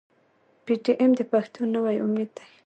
پي 0.63 0.73
ټي 0.83 0.93
ايم 1.01 1.11
د 1.19 1.21
پښتنو 1.31 1.65
نوی 1.75 1.95
امېد 2.05 2.29
دی. 2.37 2.45